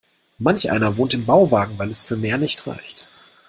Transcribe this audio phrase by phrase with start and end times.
[0.39, 3.07] Manch einer wohnt im Bauwagen, weil es für mehr nicht reicht.